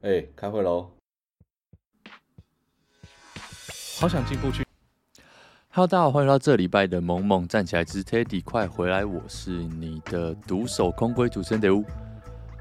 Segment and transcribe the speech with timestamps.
[0.00, 0.88] 哎、欸，开会喽！
[3.98, 4.64] 好想进步去。
[5.70, 9.04] Hello，大家好，欢迎到这礼拜的萌萌站起来之 Teddy，快回来！
[9.04, 11.84] 我是你的独守空闺主持人德乌。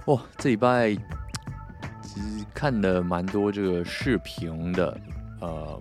[0.08, 0.96] 哇，这礼拜
[2.02, 5.00] 其实看了蛮多这个视频的。
[5.40, 5.80] 呃，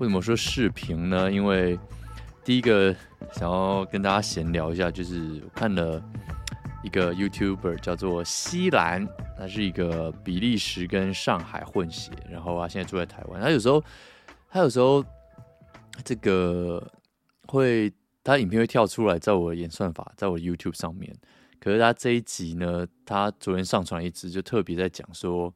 [0.00, 1.30] 为什么说视频呢？
[1.30, 1.78] 因为
[2.44, 2.92] 第一个
[3.34, 6.02] 想要跟大家闲聊一下，就是我看了。
[6.82, 9.06] 一个 YouTuber 叫做西兰，
[9.36, 13.40] 他是一个比利时跟上海混血，然后啊现在住在台湾。
[13.40, 13.84] 他有时候，
[14.48, 15.04] 他有时候
[16.02, 16.90] 这个
[17.46, 17.92] 会，
[18.24, 21.14] 他影片会跳出来，在我的演算法，在我 YouTube 上面。
[21.58, 25.52] 可是他这一集呢，他昨天上传一支，就特别在讲说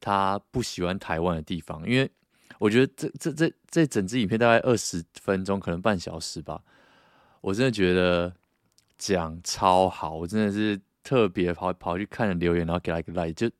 [0.00, 2.10] 他不喜欢台湾的地方，因为
[2.58, 6.62] 我觉得这这这这整支影片大概二十分钟，可能半小时吧，
[7.40, 8.34] 我真的觉得。
[9.04, 13.50] 讲超好，我真的是特别跑跑去看了留言，然后给他一个 like，就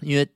[0.00, 0.28] 因为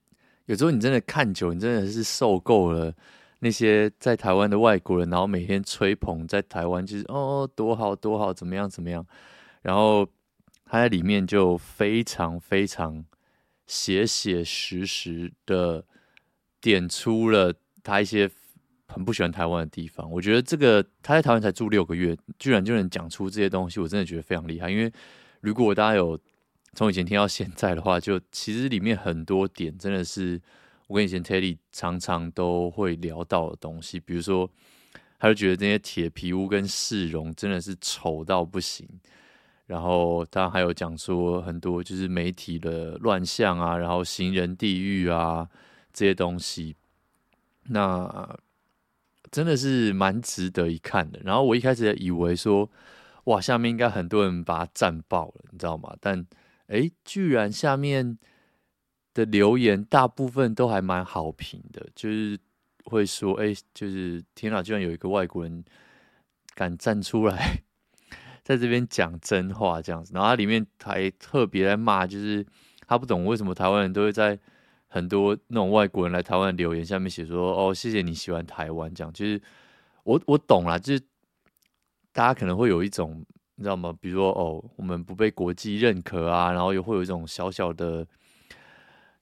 [0.46, 2.92] 有时候你真的看久，你真的是受够了
[3.38, 9.06] 那些在台湾的外国人，然后每天吹捧在台湾就是哦多好多好怎么样怎么样，
[9.62, 10.04] 然后
[10.64, 13.04] 他在里面就非常非常
[13.68, 15.84] 写写实实的
[16.60, 18.28] 点出了他一些。
[18.92, 24.68] 很不喜欢台湾的地方，我觉得这个他在台湾才住六个月，居然就能讲出这些东西，我真的觉得非常厉害。
[24.68, 24.92] 因为
[25.40, 26.18] 如果大家有
[26.74, 30.40] 从以前听到现在的话，就其实里面很多点真的是
[30.88, 34.50] 我跟以前 Teddy 常常都会聊到的东西，比如说
[35.18, 38.88] 他就觉得这些铁皮屋跟市容真的是丑到不行，
[39.66, 45.48] 然后他还有讲说很多就是媒体的乱象啊，然后行人地狱啊
[45.92, 46.74] 这些东西，
[47.68, 48.36] 那。
[49.30, 51.20] 真的是蛮值得一看的。
[51.24, 52.70] 然后我一开始以为说，
[53.24, 55.94] 哇，下面应该很多人把它赞爆了，你知道吗？
[56.00, 56.26] 但
[56.66, 58.18] 诶，居然下面
[59.14, 62.38] 的留言大部分都还蛮好评的，就是
[62.84, 65.64] 会说，诶，就是天哪，居然有一个外国人
[66.54, 67.62] 敢站出来，
[68.42, 70.12] 在这边讲真话这样子。
[70.14, 72.44] 然后他里面还特别在骂，就是
[72.86, 74.38] 他不懂为什么台湾人都会在。
[74.92, 79.40] 很多那种外国人来台湾留言，下面写说：“哦，谢谢你喜欢台湾。”这样就是
[80.02, 81.00] 我我懂啦，就是
[82.12, 83.24] 大家可能会有一种
[83.54, 83.96] 你知道吗？
[84.00, 88.04] 比如说哦，我们不被国际认可啊，然后又会有一种小小的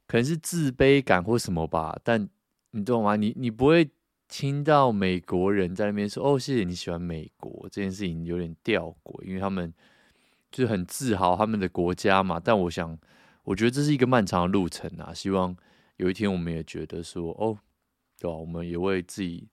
[0.06, 2.00] 可能是自卑感或什么吧。
[2.02, 2.26] 但
[2.70, 3.16] 你懂吗？
[3.16, 3.90] 你你不会
[4.26, 9.70] 听到美国人在那边说：“哦，谢谢你喜欢美国。”这件事情有点吊诡，因为他们
[10.50, 12.40] 就是很自豪他们的国家嘛。
[12.42, 12.98] 但我想。
[13.48, 15.10] 我觉得这是一个漫长的路程啊！
[15.14, 15.56] 希望
[15.96, 17.56] 有一天我们也觉得说，哦，
[18.20, 18.36] 对吧？
[18.36, 19.48] 我们也为自己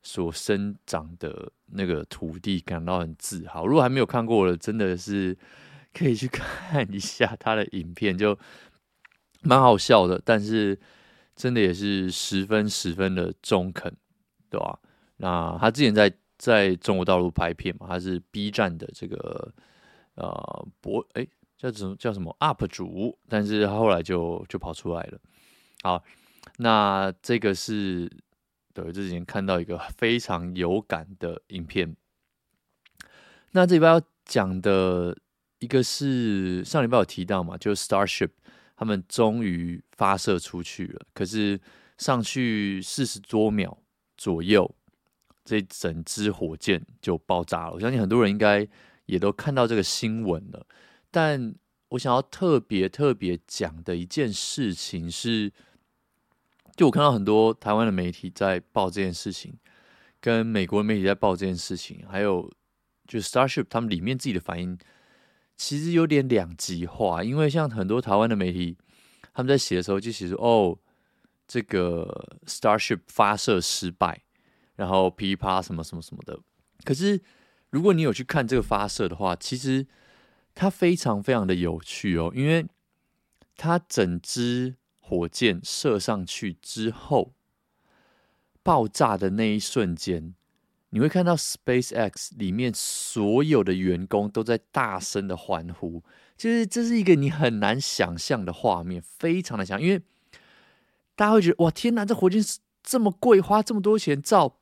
[0.00, 3.66] 所生长的那个土地感到很自豪。
[3.66, 5.36] 如果还没有看过的，真的是
[5.92, 8.38] 可以去 看一下他的影片，就
[9.40, 10.22] 蛮好笑的。
[10.24, 10.78] 但是
[11.34, 13.92] 真的也是十分十分的中肯，
[14.48, 14.78] 对吧？
[15.16, 19.52] 那他之前在在中国大陆拍片嘛，他是 B 站的这个
[20.14, 21.26] 呃博哎。
[21.62, 25.18] 叫什么叫什么 UP 主，但是他后来就就跑出来了。
[25.82, 26.02] 好，
[26.58, 28.10] 那这个是
[28.74, 31.94] 对，之前看到一个非常有感的影片。
[33.52, 35.16] 那这礼拜要讲的
[35.60, 38.30] 一个是上礼拜有提到嘛，就是 Starship
[38.74, 41.60] 他们终于发射出去了，可是
[41.98, 43.78] 上去四十多秒
[44.16, 44.74] 左右，
[45.44, 47.74] 这整支火箭就爆炸了。
[47.74, 48.66] 我相信很多人应该
[49.06, 50.66] 也都看到这个新闻了。
[51.12, 51.54] 但
[51.90, 55.52] 我想要特别特别讲的一件事情是，
[56.74, 59.58] 就我看到很多台湾的媒体在报这件事情，
[60.22, 62.50] 跟美国的媒体在报这件事情，还有
[63.06, 64.78] 就 Starship 他们里面自己的反应，
[65.54, 67.22] 其实有点两极化。
[67.22, 68.78] 因为像很多台湾的媒体，
[69.34, 70.78] 他们在写的时候就写说：“哦，
[71.46, 74.22] 这个 Starship 发射失败，
[74.76, 76.40] 然后噼啪什么什么什么的。”
[76.84, 77.20] 可是
[77.68, 79.86] 如果你有去看这个发射的话，其实。
[80.54, 82.66] 它非常非常的有趣哦，因为
[83.56, 87.32] 它整支火箭射上去之后，
[88.62, 90.34] 爆炸的那一瞬间，
[90.90, 96.02] 你会看到 SpaceX 里面所有的员工都在大声的欢呼，
[96.36, 100.02] 就是这是一个你很难想象的画面，非常的想，因为
[101.16, 102.42] 大家会觉得哇天哪，这火箭
[102.82, 104.58] 这么贵，花这么多钱造，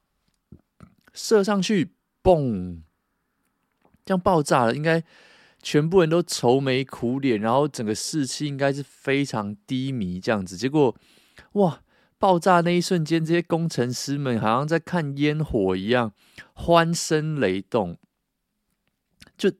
[1.12, 1.92] 射上去，
[2.22, 2.82] 嘣，
[4.04, 5.02] 这样爆炸了，应该。
[5.62, 10.56] 全部人都愁眉苦脸，然后整个士气应该是非常低迷这样子。
[10.56, 10.96] 结果，
[11.52, 11.82] 哇！
[12.18, 16.12] 爆炸那一瞬间，这些工程师们好像在看烟火一样，
[16.52, 17.96] 欢声雷动。
[19.38, 19.50] 就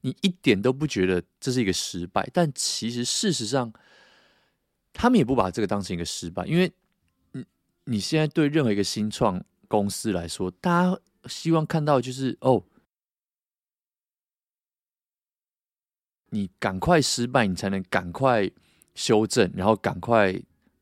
[0.00, 3.72] 你一点都不觉得这是一个失败，但其实事实上，
[4.92, 6.72] 他们也不把这个当成一个失败，因为
[7.30, 7.44] 你
[7.84, 12.64] 你现在对任何一个新创公司来说，大家希望看到就是哦，
[16.30, 18.50] 你赶快失败，你才能赶快
[18.94, 20.32] 修正，然后赶快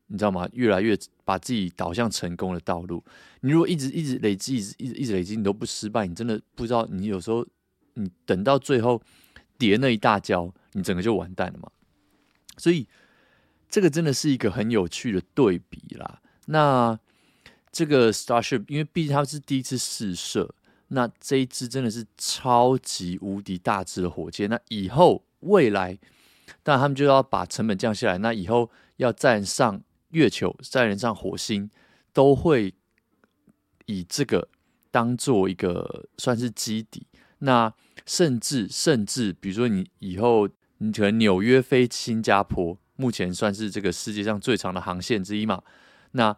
[0.07, 0.47] 你知道吗？
[0.53, 3.03] 越来越把自己导向成功的道路。
[3.41, 6.85] 你如果一直一直累积，一直一直一直累积，你都不失败，你真的不知道。
[6.89, 7.45] 你有时候
[7.93, 9.01] 你等到最后
[9.57, 11.69] 跌那一大跤，你整个就完蛋了嘛。
[12.57, 12.87] 所以
[13.69, 16.21] 这个真的是一个很有趣的对比啦。
[16.47, 16.97] 那
[17.71, 20.55] 这个 Starship，因为毕竟它是第一次试射，
[20.87, 24.49] 那这一支真的是超级无敌大只的火箭。
[24.49, 25.97] 那以后未来，
[26.63, 28.17] 但他们就要把成本降下来。
[28.17, 31.69] 那以后要站上月球、站上火星，
[32.13, 32.73] 都会
[33.85, 34.49] 以这个
[34.91, 37.07] 当做一个算是基底。
[37.39, 37.73] 那
[38.05, 40.49] 甚至甚至，比如说你以后。
[40.79, 45.63] 你可能纽约飞新加坡，目前算是这个世界上最长的航线之一嘛。
[46.11, 46.37] 那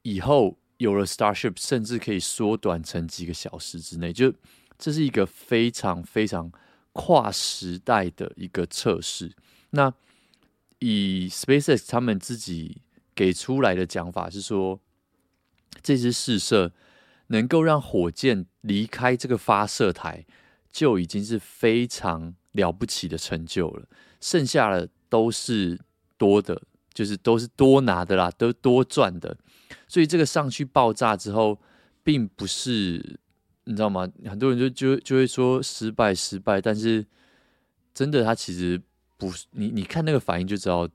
[0.00, 4.32] 以后有了 Starship，甚至可以缩短成几个小时之内，就
[4.78, 6.50] 这是一个非常非常
[6.92, 9.32] 跨时代的一个测试。
[9.70, 9.92] 那
[10.78, 12.82] 以 SpaceX 他们自己
[13.14, 14.80] 给出来的讲法是说，
[15.82, 16.72] 这次试射
[17.28, 20.24] 能够让火箭离开这个发射台，
[20.70, 22.34] 就已经是非常。
[22.52, 23.88] 了不起的成就了，
[24.20, 25.80] 剩下的都是
[26.18, 26.60] 多的，
[26.92, 29.34] 就是都是多拿的啦，都多赚的。
[29.88, 31.58] 所以这个上去爆炸之后，
[32.04, 33.18] 并不是
[33.64, 34.08] 你知道吗？
[34.24, 37.04] 很多人就就就会说失败失败，但是
[37.94, 38.80] 真的，他其实
[39.16, 40.88] 不是你你看那个反应就知道，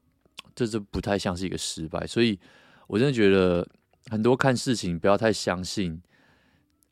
[0.56, 2.06] 这这不太像是一个失败。
[2.06, 2.40] 所以
[2.88, 3.68] 我真的觉得
[4.10, 6.02] 很多看事情不要太相信，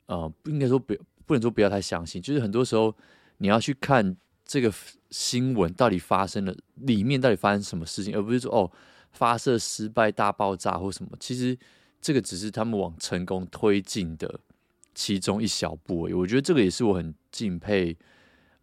[0.05, 0.95] 呃，不应该说不
[1.25, 2.95] 不能说不要太相信，就是很多时候
[3.37, 4.15] 你要去看。
[4.47, 4.71] 这个
[5.09, 6.55] 新闻到底发生了？
[6.75, 8.15] 里面到底发生什么事情？
[8.15, 8.71] 而不是说哦，
[9.09, 11.09] 发射失败、大爆炸或什么。
[11.19, 11.57] 其实
[11.99, 14.39] 这个只是他们往成功推进的
[14.95, 16.13] 其中一小步而已。
[16.13, 17.95] 我觉得这个也是我很敬佩。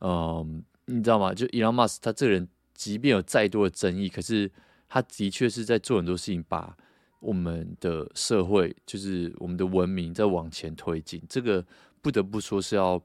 [0.00, 1.32] 嗯，你知道吗？
[1.32, 4.50] 就 Elon Musk 他这个人，即便有再多的争议，可是
[4.88, 6.76] 他的确是在做很多事情，把
[7.20, 11.22] 我们的社会，就是我们的文明，在往前推进。
[11.28, 11.64] 这个
[12.00, 13.00] 不得不说是要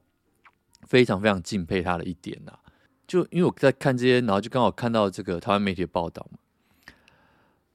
[0.88, 2.58] 非常非常敬佩他的一点呐。
[3.06, 6.38] 就因为我在看这些，然后就刚好看到这个台湾媒体的报道嘛，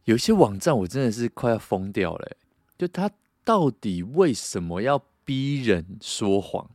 [0.03, 2.37] 有一些网站我真的是快要疯掉了。
[2.77, 3.09] 就他
[3.45, 6.69] 到底为什么要逼人说谎？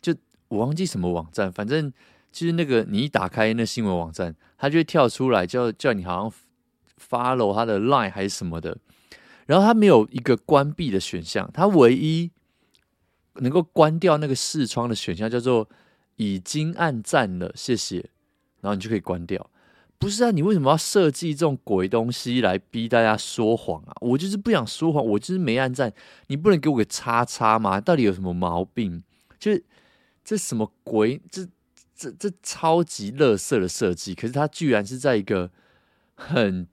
[0.00, 0.14] 就
[0.48, 1.92] 我忘记什么网站，反正
[2.30, 6.32] 就是那个你一打开那新闻网站，它就会跳出来叫叫你好像
[6.98, 8.78] follow 他的 line 还是什么的，
[9.46, 12.30] 然后他没有一个关闭的选项，他唯一
[13.34, 15.68] 能够关掉那个视窗的选项叫做。
[16.18, 17.98] 已经按赞了，谢谢，
[18.62, 19.50] 然后你就可以关掉。
[19.98, 23.92] 不是啊，你为什么要设计这种鬼东西来逼大家说谎啊？
[24.00, 25.92] 我就是不想说谎，我就是没按赞，
[26.26, 27.80] 你不能给我个叉叉吗？
[27.80, 29.02] 到底有什么毛病？
[29.38, 29.64] 就是
[30.24, 31.20] 这什么鬼？
[31.30, 31.46] 这
[31.94, 35.50] 这这超级垃圾的设计，可是它居然是在一个
[36.14, 36.66] 很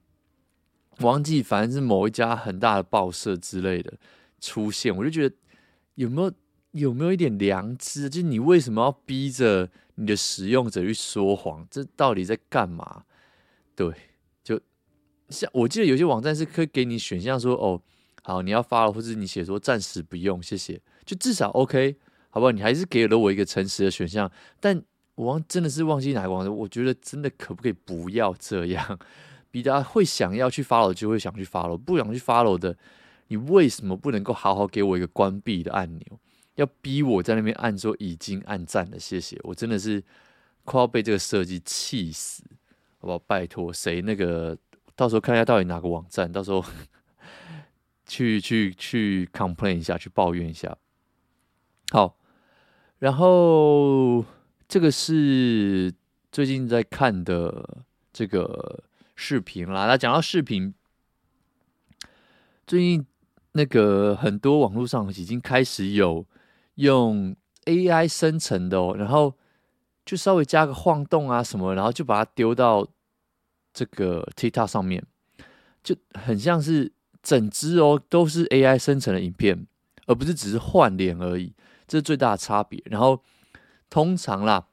[1.00, 3.94] 忘记，反正是某一家很大的报社之类的
[4.40, 5.34] 出现，我就觉得
[5.94, 6.32] 有没有？
[6.74, 8.10] 有没有一点良知？
[8.10, 11.64] 就是你为什么要逼着你的使用者去说谎？
[11.70, 13.04] 这到底在干嘛？
[13.76, 13.92] 对，
[14.42, 14.60] 就
[15.28, 17.80] 像我记得有些网站是可以给你选项说，哦，
[18.22, 21.96] 好，你要发了，或者你写说暂时不用，谢谢，就至少 OK，
[22.30, 22.52] 好不好？
[22.52, 24.82] 你还是给了我一个诚实的选项，但
[25.14, 28.98] 我忘真的是忘记哪个网站，我觉得真的可不可以不要这样？
[29.50, 32.76] 逼大家会想要去 follow 就会想去 follow，不想去 follow 的，
[33.28, 36.20] 你为什么不能够好好给我一个关闭的按钮？
[36.56, 40.02] 要逼我在那边按说已经按赞了，谢谢，我真的是
[40.64, 42.42] 快要被这个设计气死，
[43.04, 43.18] 好不好？
[43.26, 44.56] 拜托，谁那个
[44.96, 46.64] 到时候看一下到底哪个网站，到时候
[48.08, 50.74] 去去去 complain 一下，去抱怨一下。
[51.90, 52.16] 好，
[52.98, 54.24] 然后
[54.66, 55.92] 这个是
[56.32, 58.84] 最近在看的这个
[59.14, 59.86] 视频啦。
[59.86, 60.72] 那讲到视频，
[62.66, 63.06] 最近
[63.52, 66.26] 那个很多网络上已经开始有。
[66.76, 69.32] 用 AI 生成的哦，然后
[70.04, 72.84] 就稍微加个晃动啊什么，然后就把它丢到
[73.74, 75.04] 这个 TikTok 上面，
[75.82, 79.66] 就很像是整支哦都是 AI 生成的影片，
[80.06, 81.52] 而不是只是换脸而已，
[81.86, 82.82] 这是最大的差别。
[82.86, 83.22] 然后
[83.90, 84.68] 通常啦，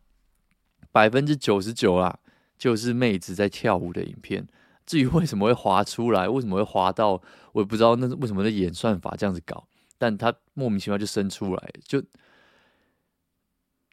[0.92, 2.20] 百分之九十九啦，
[2.58, 4.48] 就是妹子在跳舞的影片。
[4.86, 7.22] 至于为什么会滑出来，为什么会滑到，
[7.54, 9.68] 我也不知道那是为什么的演算法这样子搞。
[9.98, 12.04] 但它莫名其妙就生出来，就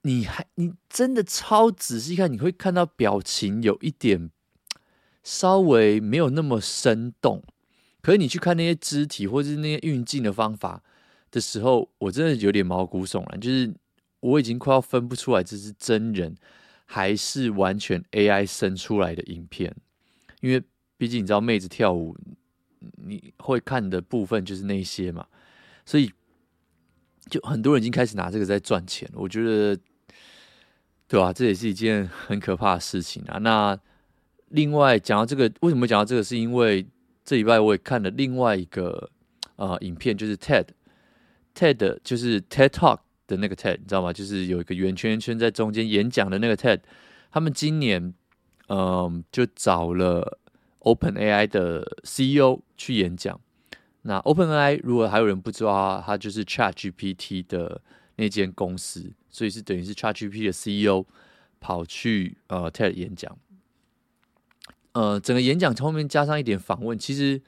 [0.02, 4.30] 你还你真的超仔细看，你会看到表情有一点
[5.28, 7.42] 稍微没有那么生动。
[8.00, 10.82] 可是你去看那些肢体或者是那些运镜的方法
[11.30, 13.70] 的时候，我真的有点毛骨悚然，就是
[14.20, 16.35] 我已经快要分不出来这是真人
[16.87, 19.76] 还是完全 AI 生出来的影片，
[20.40, 20.62] 因为
[20.97, 22.16] 毕竟你知道妹子跳舞，
[22.97, 25.26] 你会看的部分就是那些嘛，
[25.85, 26.11] 所以
[27.28, 29.78] 就很多人已经开始拿这个在赚钱，我觉得，
[31.06, 31.35] 对吧？
[31.35, 33.37] 这也是一件很可怕的事情啊。
[33.37, 33.78] 那
[34.50, 36.22] 另外讲到这个，为什么讲到这个？
[36.22, 36.86] 是因为
[37.24, 39.10] 这礼拜我也看了另外一个
[39.56, 44.12] 呃影片，就是 TED，TED 就是 TED Talk 的那个 TED，你知道吗？
[44.12, 46.80] 就是有一个圆圈圈在中间演讲的那个 TED。
[47.30, 48.14] 他们今年
[48.70, 50.38] 嗯、就找了
[50.80, 53.40] OpenAI 的 CEO 去演讲。
[54.02, 57.80] 那 OpenAI 如果还有人不知道，它就是 ChatGPT 的
[58.16, 61.06] 那间公司，所以是等于是 ChatGPT 的 CEO
[61.60, 63.38] 跑去呃 TED 演讲。
[64.92, 67.40] 呃，整个演讲后面加上一点访问，其实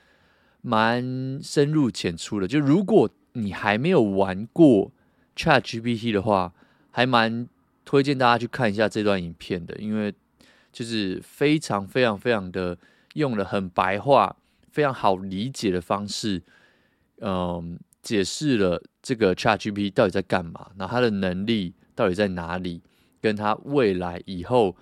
[0.60, 2.46] 蛮深入浅出的。
[2.46, 4.92] 就如果你还没有玩过
[5.34, 6.52] ChatGPT 的话，
[6.90, 7.48] 还蛮
[7.84, 10.14] 推荐大家去看一下这段影片的，因为
[10.72, 12.76] 就是非常非常非常的
[13.14, 14.36] 用了很白话、
[14.70, 16.42] 非常好理解的方式，
[17.20, 22.82] 嗯、解释了这个 ChatGPT 到底在干嘛，然后它的能力到底在哪里，
[23.20, 24.76] 跟它未来以后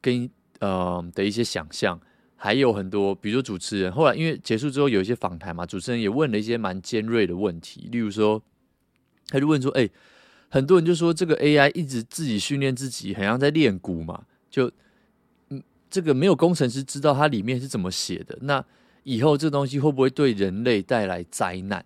[0.00, 0.30] 跟
[0.64, 2.00] 呃的一些想象。
[2.36, 8.42] 还有很多，比如说主持人，后来因为结束之后有一些访谈嘛，主持人也问了一些蛮尖锐的问题，例如说，
[9.28, 9.88] 他就问说：“哎，
[10.50, 14.70] 很多人就说这个 AI 一直自己训练自己，很像在练鼓嘛，就
[15.48, 18.62] 嗯，这个没有工程师知道它里面是怎么写的，那
[19.04, 21.82] 以后这东西会不会对人类带来灾难？”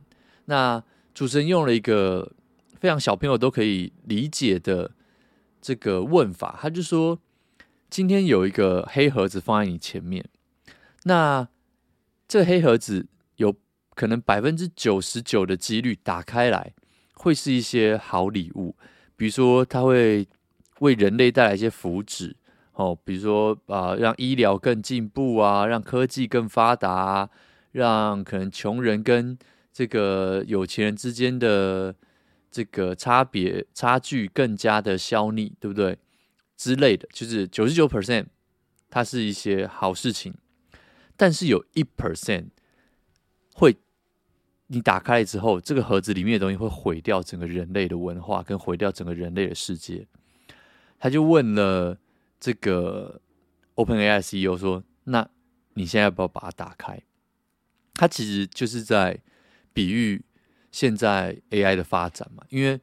[0.47, 0.83] 那
[1.15, 2.33] 主持人用了一个
[2.81, 4.91] 非常小朋友都可以理解的
[5.63, 7.17] 这个问法，他就说
[7.91, 10.25] ：“今天有一个黑盒子放在你前面。”
[11.05, 11.49] 那
[12.27, 13.55] 这黑盒子有
[13.95, 16.75] 可能百分之九十九的几率打开来
[17.15, 18.77] 会是一些好礼物，
[19.17, 20.29] 比如说它会
[20.81, 22.35] 为人类带来一些福祉
[22.75, 27.31] 哦，比如说啊，让医疗更进步啊，让科技更发达啊，
[27.73, 29.39] 让可能穷人跟
[29.73, 31.95] 这个有钱人之间的
[32.51, 35.99] 这个差别差距更加的消弭，对不对？
[36.59, 38.27] 之类的，就是九十九 percent，
[38.91, 40.35] 它是一些好事情。
[41.17, 42.49] 但是有一 percent
[43.55, 43.77] 会，
[44.67, 50.07] 你打开之后，这个盒子里面的东西会毁掉整个人类的文化，跟毁掉整个人类的世界。
[50.99, 51.97] 他就问了
[52.41, 53.21] 这个
[53.77, 55.31] OpenAI CEO 说：“那
[55.75, 57.01] 你现在要不要把它打开？”
[57.95, 59.21] 他其实就是在
[59.73, 60.25] 比喻
[60.73, 62.45] 现在 AI 的发展嘛。
[62.49, 62.81] 因为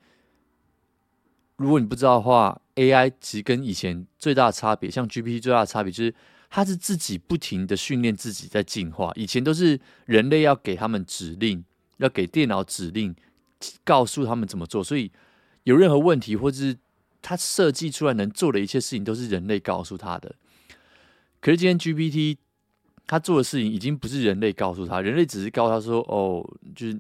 [1.58, 6.14] 如果你不知道的话，AI 其实跟以前最大的差别，像 GPT 最大的差别就是。
[6.48, 11.66] 它是自己不停的训练自己在进化，以前都是人类要给他们指令，
[11.98, 13.14] 要给电脑指令，
[13.84, 15.12] 告诉他们怎么做，所以
[15.64, 16.78] 有任何问题或者是
[17.22, 20.34] 他设计出来能做的一切事情都是人类告诉他的。
[21.42, 22.38] 可是今天 GPT
[23.06, 26.94] 他做的事情已经不是人类告诉他，人类只是告诉他说：“哦，就是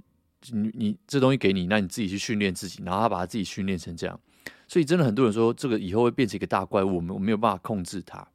[0.51, 4.19] 你你这东西给你，那你自己去训练自己。”然后他把他自己训练成这样，
[4.67, 8.27] 所以真的很多人说这个以后会变成一个大怪物，我们我没有办法控制它。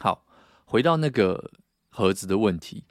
[0.00, 0.24] 好，
[0.64, 1.50] 回到那个
[1.90, 2.84] 盒子的问题，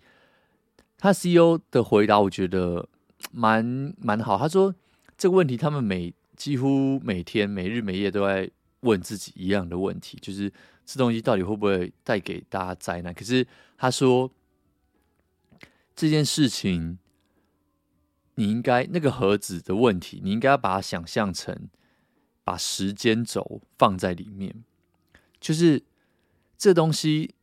[0.97, 2.87] 他 CEO 的回答我觉得
[3.31, 4.37] 蛮蛮好。
[4.37, 4.73] 他说
[5.17, 8.49] 这个问题他们每几乎每天每日每夜都在
[8.81, 10.51] 问自己一样的问题，就是
[10.85, 13.13] 这东西到底会不会带给大家灾难？
[13.13, 13.45] 可是
[13.77, 14.31] 他说
[15.95, 16.97] 这件事情，
[18.35, 21.67] 你应该那个盒子的问题，你应该要把它想象成
[22.43, 24.63] 把时间轴放在里面，
[25.39, 25.83] 就是。
[26.55, 27.33] 这东西，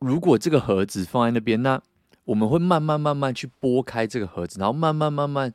[0.00, 1.80] 如果这个盒子放在那边，那
[2.24, 5.54] 我们会慢慢慢慢去拨开这个盒子，然后慢慢慢慢，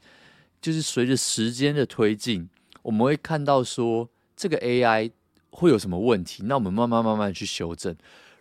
[0.62, 2.48] 就是随着时间的推进，
[2.84, 5.12] 我们会看到说这个 AI
[5.50, 7.94] 会有什么问题，那我们慢慢慢慢去修正。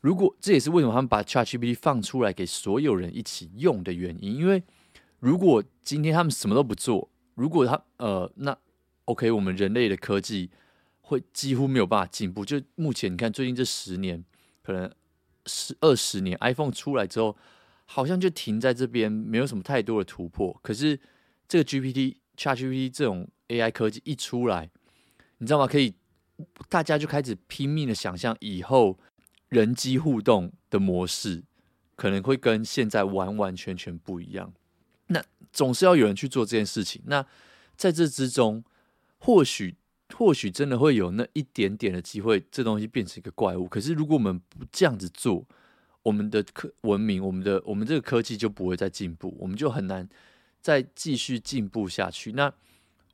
[0.03, 4.63] 如果这也是为什么他们把 ChatGPT 放出来给所有人一起用的原因，因为
[5.19, 8.57] 如果今天他们什么都不做，如果他呃，那
[9.09, 10.51] OK，我们人类的科技。
[11.01, 12.45] 会几乎没有办法进步。
[12.45, 14.23] 就目前你看，最近这十年，
[14.63, 14.93] 可能
[15.47, 17.35] 十二十年，iPhone 出来之后，
[17.87, 20.61] 好像就停在这边，没有什么太多的突破。
[20.63, 21.01] 可是
[21.49, 24.69] 这个 GPT、ChatGPT 这种 AI 科技一出来，
[25.39, 25.67] 你知道吗？
[25.67, 25.95] 可以
[26.69, 28.99] 大家就开始拼命的想象以后
[29.49, 31.43] 人机互动的模式，
[31.97, 34.53] 可能会跟现在完完全全不一样。
[35.07, 35.25] 那
[35.55, 37.01] 总是要有人去做这件事情。
[37.07, 37.25] 那
[37.77, 38.63] 在这之中，
[39.19, 39.77] 或许。
[40.17, 43.69] 或许真的会有那一点点的机会，这东西变成一个怪物。
[43.69, 45.47] 可是如果我们不这样子做，
[46.03, 50.09] 我们的科文明，我们的我们这个科技就不会再进步，我们就很难
[50.63, 52.33] 再继续进步下去。
[52.33, 52.51] 那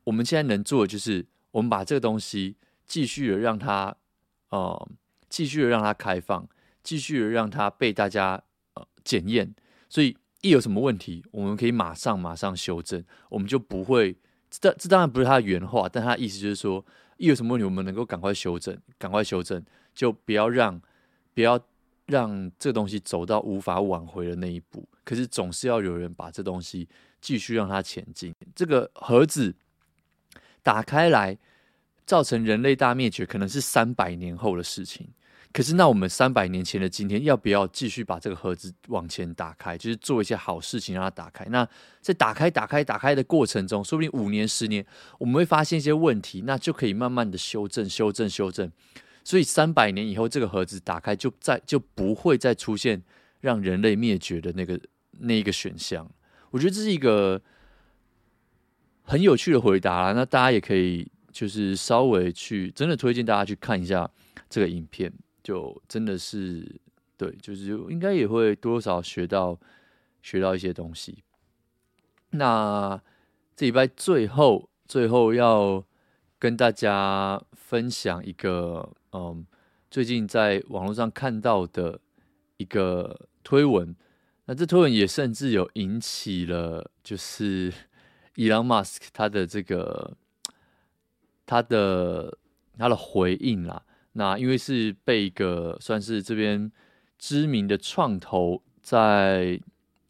[0.05, 2.57] 我们现在能做的就是，我们把这个东西
[2.87, 3.97] 继续的让它，
[4.51, 4.89] 呃，
[5.29, 6.49] 继续的让它开放，
[6.85, 8.41] 继续的让它被大家
[8.75, 9.53] 呃检验。
[9.89, 14.17] 所以一有什么问题，我们可以马上马上修正，我们就不会。
[14.61, 16.85] 这这当然不是他的原话，但他意思就是说，
[17.17, 20.81] 一有什么问题，我们能够赶快修正，赶快修正，就不要让
[21.35, 21.61] 不要。
[22.07, 26.87] 让这东西走到无法挽回的那一步，可是总是要有人把这东西
[27.19, 28.35] 继续让它前进。
[28.55, 29.55] 这个盒子
[30.63, 31.39] 打开来，
[32.05, 35.09] 造成人类大灭绝，可能是三百年后的事情。
[35.55, 41.45] 可是，那我们三百年前的今天，要不要继续把这个盒子往前打开，就是做一些好事情，让它打开？
[41.45, 41.65] 那
[42.01, 44.85] 在打开、打开、打开的过程中，说不定五年、十年，
[45.17, 48.69] 我们会发现一些问题，那就可以慢慢的修正、修正、修正。
[49.23, 53.01] 所以三百年以后，这个盒子打开就再就不会再出现
[53.41, 54.81] 让人类灭绝的那个
[55.21, 56.11] 那一个选项。
[56.51, 57.41] 我觉得这是一个
[59.05, 60.13] 很有趣的回答啦。
[60.15, 64.11] 那大家也可以就是稍微去真的推荐大家去看一下
[64.51, 65.13] 这个影片，
[65.45, 66.81] 就真的是
[67.17, 69.57] 对，就是应该也会多少学到
[70.23, 71.23] 学到一些东西。
[72.31, 73.01] 那
[73.55, 75.85] 这礼拜最后最后要
[76.41, 78.93] 跟大家分享一个。
[79.17, 79.47] 嗯，
[79.89, 82.01] 最近在网络上看到的
[82.57, 83.95] 一个推文，
[84.47, 87.73] 那这推文也甚至有引起了，就是
[88.35, 90.17] 伊朗马斯克他的这个
[91.47, 92.37] 他的
[92.77, 93.85] 他的回应啦。
[94.15, 96.73] 那因为是被一个算是这边
[97.19, 99.61] 知名的创投在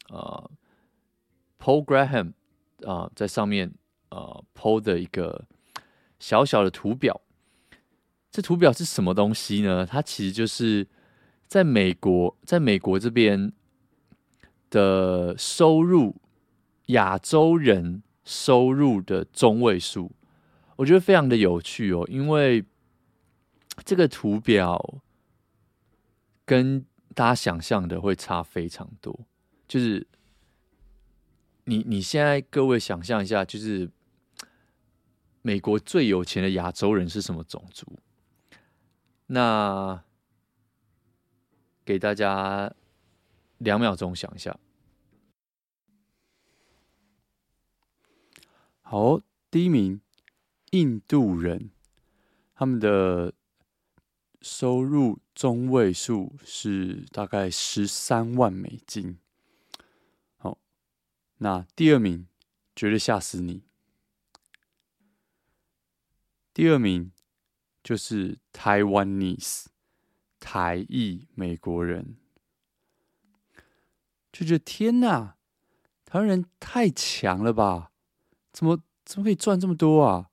[0.09, 0.51] 呃
[1.59, 2.33] Paul Graham
[2.87, 3.73] 啊、在上面
[4.11, 5.47] 呃 PO 的一个
[6.19, 7.21] 小小的图表。
[8.31, 9.87] 这图表是什么东西呢？
[9.87, 10.87] 它其实就是
[11.47, 13.53] 在美国，在美国这边
[14.69, 16.17] 的收入，
[16.87, 20.11] 亚洲人收入的中位数，
[20.77, 22.65] 我觉得非常的有趣哦，因为
[23.85, 25.03] 这个图表
[26.45, 26.85] 跟
[27.15, 29.27] 大家想象的会差非常多。
[29.67, 30.07] 就是
[31.65, 33.91] 你你现在各位想象一下，就是
[35.43, 37.99] 美国最有钱的亚洲人是什么种族？
[39.27, 40.05] 那
[41.85, 42.73] 给大家
[43.59, 44.59] 两秒钟想一下。
[48.83, 50.01] 好，第一名，
[50.73, 51.71] 印度人，
[52.55, 53.33] 他们的
[54.45, 59.19] 收入中位数是大概十三万美金。
[60.37, 60.59] 好，
[61.39, 62.29] 那第二名
[62.77, 63.63] 绝对吓死你。
[66.53, 67.11] 第二名。
[67.85, 69.67] 就是台湾 nese
[70.41, 72.17] 台裔美国人，
[74.33, 75.37] 就觉得天哪，
[76.07, 77.93] 台湾人太强了吧？
[78.55, 80.31] 怎么怎么可以赚这么多啊？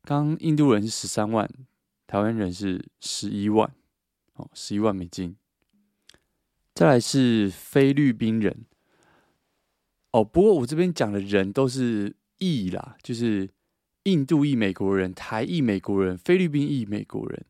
[0.00, 1.46] 刚印度人是十三万，
[2.10, 3.72] 台湾人是十一万，
[4.34, 5.36] 哦，十一万美金。
[6.74, 8.66] 再来是菲律宾人，
[10.10, 13.48] 哦，不过我这边讲的人都是裔啦，就是。
[14.04, 17.44] 印度裔美国人、台裔美国人、菲律宾裔美国人，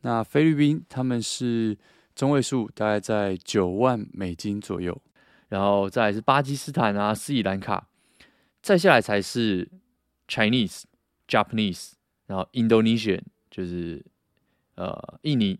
[0.00, 1.76] 那菲律宾他们是
[2.14, 4.98] 中位数大概在九万美金左右，
[5.48, 7.86] 然后再来是巴基斯坦啊、斯里兰卡，
[8.62, 9.70] 再下来才是
[10.26, 10.84] Chinese、
[11.28, 11.92] Japanese，
[12.24, 13.20] 然后 Indonesian
[13.56, 14.04] 就是
[14.74, 15.58] 呃印尼，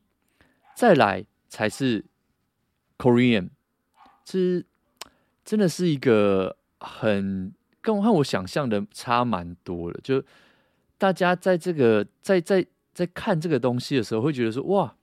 [0.75, 2.05] 再来才是
[2.99, 3.51] Korean，
[4.25, 4.65] 这
[5.45, 7.55] 真的是一个很。
[7.83, 10.21] 跟我和我想象的差蛮多的，就
[10.99, 14.97] 大家在这个在在在看这个东西的时候，会觉得说哇，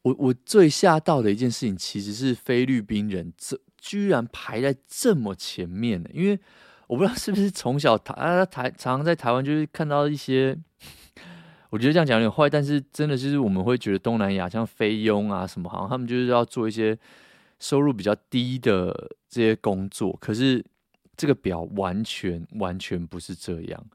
[0.00, 6.08] 我我最吓到的一件事情，其实是菲律宾人这居然排在这么前面呢。
[6.14, 6.40] 因为
[6.86, 10.58] 我不知道是不是从小台台常常在台湾就是看到一些，
[11.72, 16.96] 我觉得这样讲有点坏，但是真的就是我们会觉得东南亚像菲佣啊什么，好像他们就是要做一些
[17.58, 20.64] 收入比较低的这些工作，可是。
[21.14, 23.86] 这个表完全完全不是这样，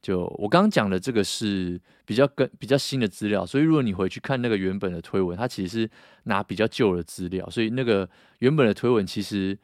[0.00, 5.90] 就我刚刚讲的这个是比较跟比较新的资料，所以如果你回去看那个原本的推文，它其实是
[6.22, 9.58] 拿比较旧的资料，所以那个原本的推文其实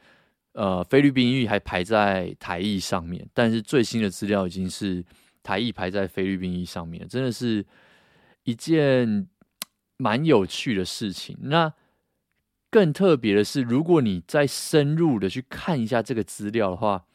[0.54, 5.02] 呃菲律宾裔还排在台裔上面，但是最新的资料已经是
[5.46, 7.64] 台裔排在菲律宾一上面，真的是
[8.42, 9.28] 一件
[9.96, 11.38] 蛮有趣的事情。
[11.42, 11.72] 那
[12.68, 17.06] 更特别的是，如果你再深入的去看一下这个资料的话，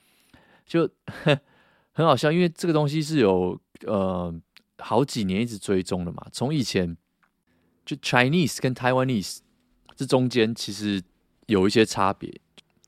[0.65, 0.89] 就
[1.91, 4.33] 很好笑，因为这个东西是有呃
[4.77, 6.25] 好几年一直追踪的嘛。
[6.31, 6.95] 从以前
[7.85, 9.39] 就 Chinese 跟 Taiwanese
[9.93, 11.03] 这中间其实
[11.47, 12.33] 有一些差别，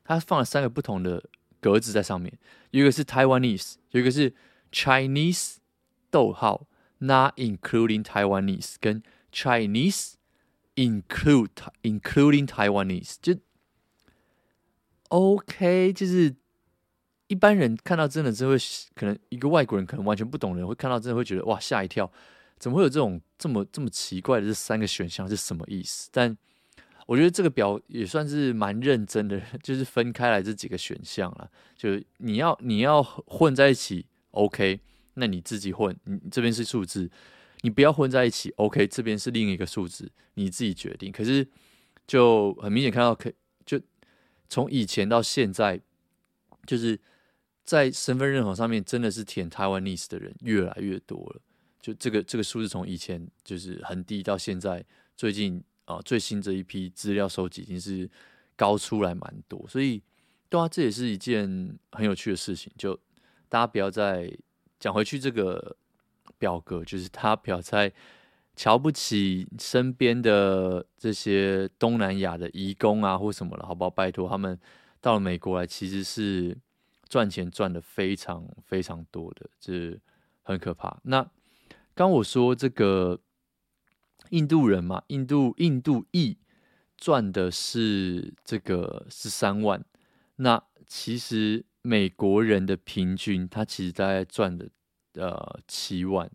[0.05, 1.21] 它放了三个不同的
[1.59, 2.31] 格子在上面，
[2.71, 4.33] 有一个是 Taiwanese，有一个是
[4.73, 5.57] Chinese，
[6.09, 10.15] 逗号，not including Taiwanese，跟 Chinese
[10.75, 11.51] include
[11.83, 13.35] including Taiwanese，就
[15.09, 16.35] OK，就是
[17.27, 18.57] 一般人看到真的是会，
[18.95, 22.11] 可能一个外国人可能完全不懂的人会看到真的会觉得哇吓一跳。
[22.57, 26.09] 怎么会有这种这么这么奇怪的这三个选项是什么意思？
[26.13, 26.37] 但
[27.07, 31.51] 我觉得这个表也算是蛮认真的， 就是分开来这几个选项了。
[31.75, 34.79] 就是你要你要混在一起，OK，
[35.15, 37.09] 那你自己混，你这边是数字，
[37.61, 41.11] 你不要混在一起，OK，这边是另一个数字，你自己决定。
[41.11, 41.47] 可是
[42.05, 43.31] 就很明显看到，可
[43.65, 43.79] 就
[44.49, 45.79] 从以前到现在，
[46.67, 46.99] 就是
[47.63, 51.41] 在身份认同上面真的是填 Taiwanese 的人越来越多了。
[51.79, 54.85] 就这个这个数字从以前就是很低，到现在
[55.17, 58.09] 最近啊最新这一批资料收集已经是
[58.55, 60.01] 高出来蛮多，所以
[60.47, 62.71] 对啊，这也是一件很有趣的事情。
[62.77, 62.97] 就
[63.53, 64.35] 大家不要再
[64.79, 65.77] 讲回去这个
[66.39, 67.93] 表格，就是他不要再
[68.55, 73.91] 瞧不起身边的这些东南亚的移工啊或什么了，好不好？
[73.91, 74.59] 拜托他们
[74.99, 76.57] 到了美国来，其实是
[77.07, 79.99] 赚钱赚的非常非常多的，这
[80.41, 80.97] 很可怕。
[81.03, 81.23] 那
[81.93, 83.19] 刚我说这个
[84.31, 86.39] 印度人嘛，印度印度裔
[86.97, 89.85] 赚的是这个十三万，
[90.37, 94.67] 那其实美国人的平均他其实大概赚的
[95.13, 96.31] 呃七万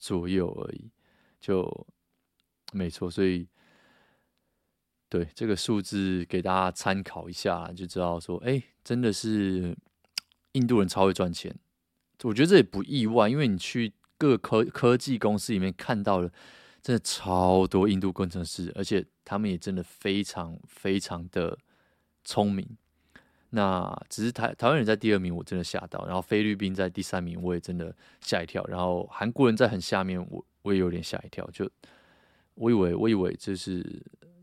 [0.00, 0.90] 左右而已，
[1.40, 1.86] 就
[2.72, 3.46] 没错，所以
[5.08, 9.76] 对这个数字给大家参考一下，就知道说，哎，真的是
[10.52, 11.56] 印度人超会赚钱，
[12.24, 13.92] 我觉得这也不意外，因为你去。
[14.20, 16.30] 各科科技公司里面看到了，
[16.82, 21.56] 真的超多印度工程师，而且他们也真的非常非常的
[22.22, 22.76] 聪明。
[23.50, 31.48] 那只是台台湾人在第二名，我真的吓到；然后菲律宾在第三名，我也真的吓一跳；然后韩国人在很下面，我我也有点吓一跳。
[31.52, 31.70] 就
[32.54, 33.74] 我以为我以为就是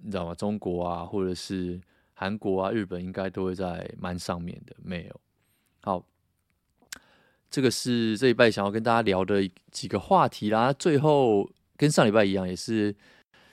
[0.02, 0.36] 你知道吗？
[0.36, 1.80] 中国啊，或者是
[2.14, 5.22] 韩国啊、日本应该都会在蛮上面的，没有。
[5.82, 6.06] 好。
[7.50, 10.74] 这个是这礼拜想要跟大家聊的几个话题啦。
[10.74, 12.94] 最后跟上礼拜一样，也是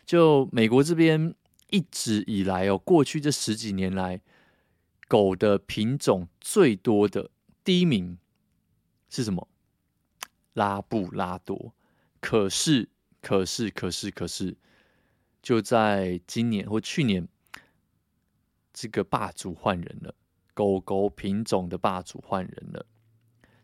[0.05, 1.33] 就美国这边
[1.71, 4.21] 一直以来哦，过去这十几年来，
[5.09, 7.31] 狗的品种最多的
[7.63, 8.19] 第一名
[9.09, 9.49] 是什么？
[10.53, 11.75] 拉布拉多。
[12.21, 12.89] 可是，
[13.21, 14.57] 可是，可是，可是，
[15.43, 17.29] 就在今年或去年，
[18.73, 20.15] 这个霸主换人了，
[20.55, 22.87] 狗狗品种的霸主换人了。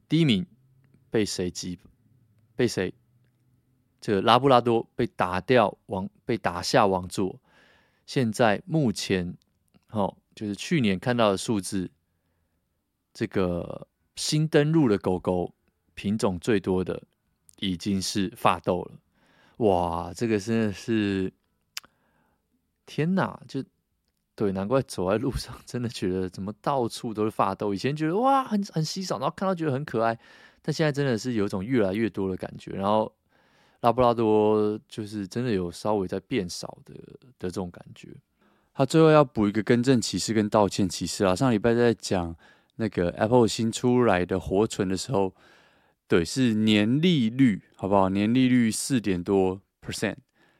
[0.09, 0.47] 第一名
[1.11, 1.79] 被谁击？
[2.55, 2.93] 被谁？
[4.01, 7.41] 这个拉布拉多被打掉王，被打下王座。
[8.07, 9.37] 现在目前，
[9.91, 11.91] 哦，就是去年看到的数字，
[13.13, 15.55] 这个新登录的狗狗
[15.93, 17.03] 品种最多的
[17.59, 18.93] 已经是法斗了。
[19.59, 21.31] 哇，这个真的是
[22.87, 23.39] 天哪！
[23.47, 23.63] 就。
[24.35, 27.75] 对，难怪走在路上真的觉得怎么到处都是法斗。
[27.75, 30.19] 以前觉得哇很很稀少，然后看到觉得很可爱，
[30.63, 32.71] 但现在真的是有一种越来越多的感觉。
[32.71, 33.15] 然后
[33.81, 38.17] 拉布拉多就是真的有稍微在变少的的这种感觉。
[38.73, 42.35] 他最后要补一个更正启示跟道歉启示啊，上礼拜在讲
[42.77, 45.35] 那个 Apple 新出来的活存的时候，
[46.09, 48.09] 对，是年利率好不好？
[48.09, 50.17] 年利率四点多 percent，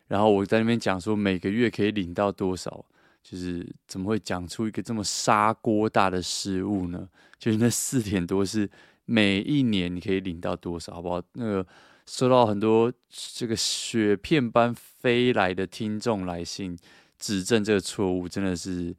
[0.09, 2.85] 然后我在那边讲说每个月可以领到多少。
[3.23, 7.07] 就是怎么会讲出一个这么砂锅大的失误呢？
[7.39, 8.69] 就是那四点多是
[9.05, 11.21] 每一年你可以领到多少，好不好？
[11.35, 11.67] 那个
[12.07, 16.75] 收到很多这个雪片般飞来的听众来信，
[17.21, 18.91] 指正这个错误，真的是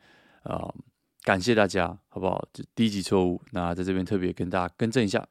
[0.43, 0.75] 啊、呃，
[1.23, 2.47] 感谢大家，好不好？
[2.53, 5.27] 这低级错误，那在这边特别跟大家更正一下。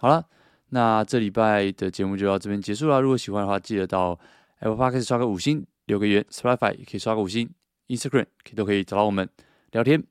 [0.00, 0.26] 好了，
[0.70, 3.00] 那这礼拜的节目就到这边结束了。
[3.00, 4.18] 如果喜欢的话，记得到
[4.58, 7.48] Apple Podcast 刷个五星，留个言，Spotify 也可以刷个五星。
[7.88, 9.28] Instagram 可以都可以找到我们
[9.72, 10.02] 聊天、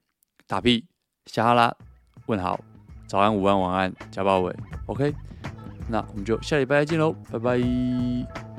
[0.47, 0.85] 打屁、
[1.25, 1.75] 瞎哈拉、
[2.27, 2.63] 问好、
[3.07, 4.55] 早安、午安、晚安、加包尾。
[4.85, 5.13] OK，
[5.89, 8.52] 那我们就下礼拜再见喽，拜拜。